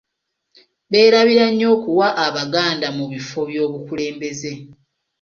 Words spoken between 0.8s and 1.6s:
Beerabira